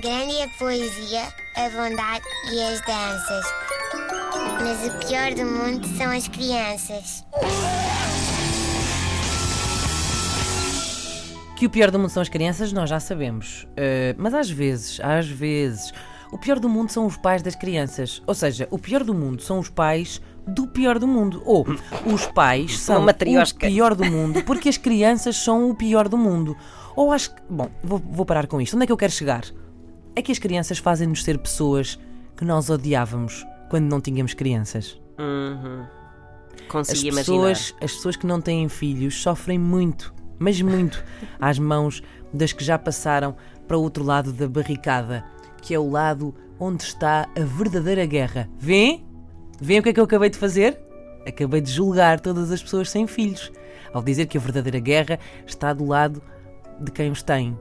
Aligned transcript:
Grande 0.00 0.34
é 0.36 0.44
a 0.44 0.48
poesia, 0.48 1.24
a 1.56 1.68
bondade 1.68 2.24
e 2.50 2.62
as 2.62 2.80
danças. 2.86 3.44
Mas 4.62 4.86
o 4.86 5.06
pior 5.06 5.34
do 5.34 5.44
mundo 5.44 5.86
são 5.98 6.10
as 6.10 6.26
crianças. 6.26 7.26
Que 11.54 11.66
o 11.66 11.70
pior 11.70 11.90
do 11.90 11.98
mundo 11.98 12.08
são 12.08 12.22
as 12.22 12.30
crianças, 12.30 12.72
nós 12.72 12.88
já 12.88 12.98
sabemos. 12.98 13.64
Uh, 13.72 14.16
mas 14.16 14.32
às 14.32 14.48
vezes, 14.48 14.98
às 15.00 15.26
vezes, 15.26 15.92
o 16.32 16.38
pior 16.38 16.58
do 16.58 16.68
mundo 16.68 16.90
são 16.90 17.04
os 17.04 17.18
pais 17.18 17.42
das 17.42 17.54
crianças. 17.54 18.22
Ou 18.26 18.34
seja, 18.34 18.66
o 18.70 18.78
pior 18.78 19.04
do 19.04 19.12
mundo 19.12 19.42
são 19.42 19.58
os 19.58 19.68
pais 19.68 20.18
do 20.46 20.66
pior 20.66 20.98
do 20.98 21.06
mundo. 21.06 21.42
Ou 21.44 21.66
os 22.06 22.24
pais 22.28 22.78
são 22.78 23.04
o 23.04 23.14
pior 23.58 23.94
do 23.94 24.06
mundo 24.06 24.42
porque 24.44 24.70
as 24.70 24.78
crianças 24.78 25.36
são 25.36 25.68
o 25.68 25.74
pior 25.74 26.08
do 26.08 26.16
mundo. 26.16 26.56
Ou 26.96 27.12
acho 27.12 27.34
que. 27.34 27.42
Bom, 27.50 27.68
vou, 27.84 27.98
vou 27.98 28.24
parar 28.24 28.46
com 28.46 28.62
isto. 28.62 28.76
Onde 28.76 28.84
é 28.84 28.86
que 28.86 28.92
eu 28.92 28.96
quero 28.96 29.12
chegar? 29.12 29.42
É 30.20 30.22
que 30.22 30.30
as 30.32 30.38
crianças 30.38 30.76
fazem-nos 30.76 31.24
ser 31.24 31.38
pessoas 31.38 31.98
que 32.36 32.44
nós 32.44 32.68
odiávamos 32.68 33.42
quando 33.70 33.86
não 33.86 34.02
tínhamos 34.02 34.34
crianças. 34.34 35.00
Uhum. 35.18 35.86
Consegui 36.68 37.08
as 37.08 37.14
pessoas, 37.14 37.74
as 37.80 37.94
pessoas 37.94 38.16
que 38.16 38.26
não 38.26 38.38
têm 38.38 38.68
filhos 38.68 39.22
sofrem 39.22 39.58
muito 39.58 40.14
mas 40.40 40.60
muito, 40.60 41.04
às 41.38 41.58
mãos 41.58 42.02
das 42.32 42.52
que 42.52 42.64
já 42.64 42.78
passaram 42.78 43.36
para 43.68 43.76
o 43.76 43.82
outro 43.82 44.02
lado 44.02 44.32
da 44.32 44.48
barricada, 44.48 45.22
que 45.62 45.74
é 45.74 45.78
o 45.78 45.88
lado 45.88 46.34
onde 46.58 46.82
está 46.82 47.28
a 47.36 47.40
verdadeira 47.40 48.04
guerra. 48.06 48.48
Vêem? 48.58 49.06
Vêem 49.60 49.78
o 49.78 49.82
que 49.82 49.90
é 49.90 49.92
que 49.92 50.00
eu 50.00 50.04
acabei 50.04 50.30
de 50.30 50.38
fazer? 50.38 50.80
Acabei 51.26 51.60
de 51.60 51.70
julgar 51.70 52.18
todas 52.18 52.50
as 52.50 52.62
pessoas 52.62 52.90
sem 52.90 53.06
filhos, 53.06 53.52
ao 53.92 54.02
dizer 54.02 54.26
que 54.26 54.38
a 54.38 54.40
verdadeira 54.40 54.80
guerra 54.80 55.18
está 55.46 55.72
do 55.72 55.86
lado 55.86 56.22
de 56.80 56.90
quem 56.90 57.10
os 57.10 57.22
tem. 57.22 57.56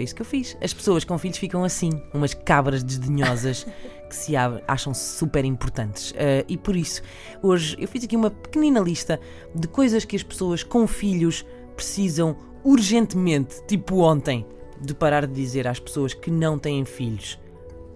Foi 0.00 0.04
isso 0.04 0.14
que 0.14 0.22
eu 0.22 0.26
fiz. 0.26 0.56
As 0.62 0.72
pessoas 0.72 1.04
com 1.04 1.18
filhos 1.18 1.36
ficam 1.36 1.62
assim, 1.62 1.90
umas 2.14 2.32
cabras 2.32 2.82
desdenhosas 2.82 3.66
que 4.08 4.16
se 4.16 4.32
acham 4.34 4.94
super 4.94 5.44
importantes. 5.44 6.12
Uh, 6.12 6.42
e 6.48 6.56
por 6.56 6.74
isso, 6.74 7.02
hoje 7.42 7.76
eu 7.78 7.86
fiz 7.86 8.04
aqui 8.04 8.16
uma 8.16 8.30
pequenina 8.30 8.80
lista 8.80 9.20
de 9.54 9.68
coisas 9.68 10.06
que 10.06 10.16
as 10.16 10.22
pessoas 10.22 10.62
com 10.62 10.86
filhos 10.86 11.44
precisam 11.76 12.34
urgentemente, 12.64 13.62
tipo 13.66 13.98
ontem, 13.98 14.46
de 14.80 14.94
parar 14.94 15.26
de 15.26 15.34
dizer 15.34 15.68
às 15.68 15.78
pessoas 15.78 16.14
que 16.14 16.30
não 16.30 16.58
têm 16.58 16.82
filhos. 16.86 17.38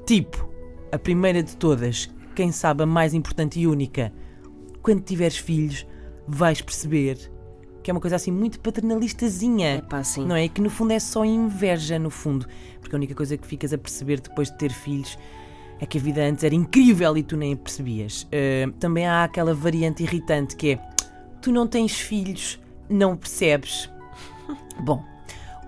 Tipo, 0.07 0.47
a 0.93 0.99
primeira 0.99 1.43
de 1.43 1.57
todas, 1.57 2.11
quem 2.35 2.53
sabe 2.53 2.83
a 2.83 2.87
mais 2.87 3.15
importante 3.15 3.59
e 3.59 3.67
única, 3.67 4.13
quando 4.83 5.01
tiveres 5.01 5.39
filhos, 5.39 5.87
vais 6.29 6.61
perceber 6.61 7.33
que 7.85 7.91
é 7.91 7.93
uma 7.95 8.01
coisa 8.01 8.17
assim 8.17 8.33
muito 8.33 8.59
paternalistazinha. 8.61 9.77
Epá, 9.77 10.03
sim. 10.03 10.25
Não 10.27 10.35
é? 10.35 10.49
Que 10.49 10.61
no 10.63 10.71
fundo 10.71 10.93
é 10.93 10.99
só 10.99 11.23
inveja, 11.23 11.99
no 11.99 12.09
fundo. 12.09 12.47
Porque 12.81 12.97
a 12.97 12.99
única 12.99 13.15
coisa 13.15 13.37
que 13.37 13.47
ficas 13.47 13.75
a 13.75 13.79
perceber 13.79 14.21
depois 14.21 14.51
de 14.51 14.57
ter 14.57 14.73
filhos 14.73 15.19
é 15.79 15.85
que 15.85 15.99
a 15.99 16.01
vida 16.01 16.23
antes 16.23 16.43
era 16.43 16.55
incrível 16.55 17.17
e 17.17 17.23
tu 17.23 17.37
nem 17.37 17.55
percebias. 17.55 18.23
Uh, 18.25 18.73
também 18.81 19.07
há 19.07 19.25
aquela 19.25 19.53
variante 19.53 20.03
irritante 20.03 20.57
que 20.57 20.73
é 20.73 20.79
tu 21.43 21.53
não 21.53 21.67
tens 21.67 22.01
filhos, 22.01 22.59
não 22.89 23.15
percebes. 23.15 23.91
Bom, 24.81 25.05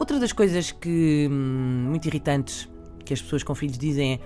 outra 0.00 0.18
das 0.18 0.32
coisas 0.32 0.72
que 0.72 1.28
hum, 1.30 1.88
muito 1.90 2.06
irritantes 2.06 2.66
que 3.04 3.12
as 3.12 3.20
pessoas 3.20 3.42
com 3.42 3.54
filhos 3.54 3.76
dizem 3.76 4.14
é 4.14 4.20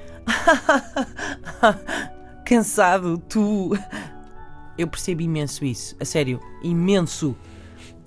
cansado, 2.46 3.18
tu. 3.28 3.76
Eu 4.78 4.86
percebo 4.86 5.22
imenso 5.22 5.64
isso, 5.64 5.96
a 6.00 6.04
sério, 6.04 6.40
imenso. 6.62 7.36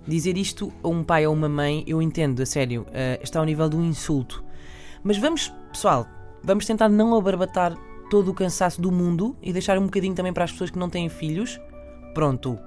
Dizer 0.07 0.37
isto 0.37 0.71
a 0.83 0.87
um 0.87 1.03
pai 1.03 1.25
ou 1.25 1.33
uma 1.33 1.47
mãe, 1.47 1.83
eu 1.87 2.01
entendo, 2.01 2.41
a 2.41 2.45
sério, 2.45 2.81
uh, 2.81 3.23
está 3.23 3.39
ao 3.39 3.45
nível 3.45 3.69
de 3.69 3.75
um 3.75 3.83
insulto. 3.83 4.43
Mas 5.03 5.17
vamos, 5.17 5.53
pessoal, 5.71 6.05
vamos 6.43 6.65
tentar 6.65 6.89
não 6.89 7.15
abarbatar 7.15 7.75
todo 8.09 8.29
o 8.29 8.33
cansaço 8.33 8.81
do 8.81 8.91
mundo 8.91 9.35
e 9.41 9.51
deixar 9.53 9.77
um 9.77 9.85
bocadinho 9.85 10.13
também 10.13 10.33
para 10.33 10.43
as 10.43 10.51
pessoas 10.51 10.69
que 10.69 10.77
não 10.77 10.89
têm 10.89 11.09
filhos. 11.09 11.59
Pronto. 12.13 12.59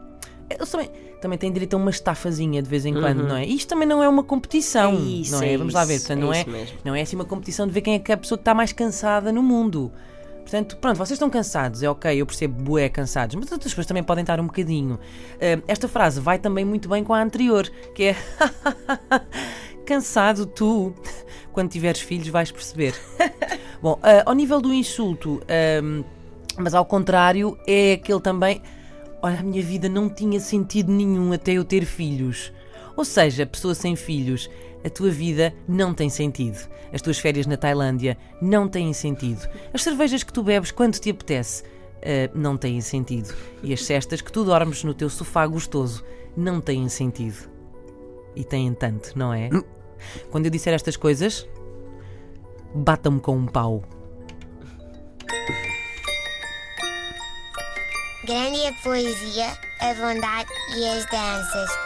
Eles 0.48 0.70
também, 0.70 0.90
também 1.20 1.38
têm 1.38 1.52
direito 1.52 1.74
a 1.74 1.76
uma 1.76 1.90
estafazinha 1.90 2.62
de 2.62 2.68
vez 2.68 2.86
em 2.86 2.94
quando, 2.94 3.20
uhum. 3.20 3.28
não 3.28 3.36
é? 3.36 3.44
Isto 3.44 3.68
também 3.68 3.86
não 3.86 4.02
é 4.02 4.08
uma 4.08 4.22
competição, 4.22 4.92
é 4.92 4.94
isso, 4.94 5.32
não 5.32 5.42
é? 5.42 5.52
é 5.52 5.58
Vamos 5.58 5.74
lá 5.74 5.84
ver, 5.84 5.98
portanto, 5.98 6.18
é 6.18 6.22
não, 6.22 6.32
é, 6.32 6.66
não 6.84 6.94
é 6.94 7.02
assim 7.02 7.16
uma 7.16 7.24
competição 7.24 7.66
de 7.66 7.72
ver 7.72 7.80
quem 7.80 7.94
é 7.94 7.98
que 7.98 8.12
é 8.12 8.14
a 8.14 8.18
pessoa 8.18 8.38
que 8.38 8.42
está 8.42 8.54
mais 8.54 8.72
cansada 8.72 9.32
no 9.32 9.42
mundo. 9.42 9.92
Portanto, 10.46 10.76
pronto, 10.76 10.96
vocês 10.96 11.16
estão 11.16 11.28
cansados, 11.28 11.82
é 11.82 11.90
ok, 11.90 12.20
eu 12.20 12.24
percebo, 12.24 12.62
bué, 12.62 12.88
cansados, 12.88 13.34
mas 13.34 13.50
outras 13.50 13.72
pessoas 13.72 13.84
também 13.84 14.04
podem 14.04 14.22
estar 14.22 14.38
um 14.38 14.46
bocadinho. 14.46 14.94
Uh, 14.94 15.60
esta 15.66 15.88
frase 15.88 16.20
vai 16.20 16.38
também 16.38 16.64
muito 16.64 16.88
bem 16.88 17.02
com 17.02 17.12
a 17.12 17.20
anterior, 17.20 17.68
que 17.92 18.04
é 18.04 18.16
cansado 19.84 20.46
tu. 20.46 20.94
Quando 21.52 21.70
tiveres 21.70 22.00
filhos 22.00 22.28
vais 22.28 22.52
perceber. 22.52 22.94
Bom, 23.82 23.94
uh, 23.94 24.22
ao 24.24 24.34
nível 24.34 24.60
do 24.60 24.72
insulto, 24.72 25.42
uh, 25.42 26.04
mas 26.56 26.74
ao 26.74 26.84
contrário, 26.84 27.58
é 27.66 27.94
aquele 27.94 28.20
também. 28.20 28.62
Olha, 29.20 29.40
a 29.40 29.42
minha 29.42 29.62
vida 29.64 29.88
não 29.88 30.08
tinha 30.08 30.38
sentido 30.38 30.92
nenhum 30.92 31.32
até 31.32 31.54
eu 31.54 31.64
ter 31.64 31.84
filhos. 31.84 32.52
Ou 32.96 33.04
seja, 33.04 33.46
pessoa 33.46 33.74
sem 33.74 33.94
filhos 33.94 34.48
a 34.84 34.90
tua 34.90 35.10
vida 35.10 35.52
não 35.66 35.92
tem 35.92 36.08
sentido. 36.08 36.58
As 36.92 37.02
tuas 37.02 37.18
férias 37.18 37.44
na 37.44 37.56
Tailândia 37.56 38.16
não 38.40 38.68
têm 38.68 38.92
sentido. 38.92 39.48
As 39.74 39.82
cervejas 39.82 40.22
que 40.22 40.32
tu 40.32 40.44
bebes 40.44 40.70
quando 40.70 40.98
te 40.98 41.10
apetece 41.10 41.64
uh, 41.64 42.38
não 42.38 42.56
têm 42.56 42.80
sentido. 42.80 43.34
E 43.64 43.72
as 43.72 43.84
cestas 43.84 44.20
que 44.20 44.30
tu 44.30 44.44
dormes 44.44 44.84
no 44.84 44.94
teu 44.94 45.10
sofá 45.10 45.44
gostoso 45.44 46.04
não 46.36 46.60
têm 46.60 46.88
sentido. 46.88 47.50
E 48.36 48.44
têm 48.44 48.72
tanto, 48.74 49.18
não 49.18 49.34
é? 49.34 49.50
Hum. 49.52 49.62
Quando 50.30 50.46
eu 50.46 50.50
disser 50.50 50.72
estas 50.72 50.96
coisas, 50.96 51.48
batam-me 52.74 53.20
com 53.20 53.36
um 53.36 53.46
pau. 53.46 53.82
Grande 58.24 58.60
é 58.60 58.68
a 58.68 58.72
poesia, 58.82 59.46
a 59.80 59.94
bondade 59.94 60.50
e 60.76 60.88
as 60.88 61.04
danças. 61.06 61.85